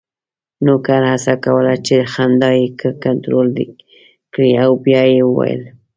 [0.65, 2.67] نوکر هڅه کوله چې خندا یې
[3.03, 3.47] کنټرول
[4.33, 5.63] کړي او بیا یې وویل: